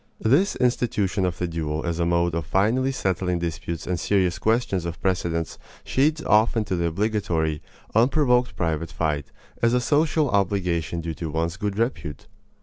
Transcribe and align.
This 0.21 0.55
institution 0.55 1.27
of 1.27 1.37
the 1.37 1.47
duel 1.47 1.85
as 1.85 1.99
a 1.99 2.07
mode 2.07 2.33
of 2.33 2.47
finally 2.47 2.91
settling 2.91 3.37
disputes 3.37 3.85
and 3.85 3.99
serious 3.99 4.39
questions 4.39 4.83
of 4.83 4.99
precedence 4.99 5.59
shades 5.83 6.23
off 6.23 6.57
into 6.57 6.75
the 6.75 6.87
obligatory, 6.87 7.61
unprovoked 7.93 8.55
private 8.55 8.91
fight, 8.91 9.27
as 9.61 9.75
a 9.75 9.79
social 9.79 10.27
obligation 10.31 11.01
due 11.01 11.13
to 11.13 11.29
one's 11.29 11.55
good 11.55 11.77
repute. 11.77 12.25